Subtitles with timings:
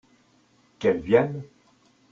[0.79, 1.43] Qu'elle vienne!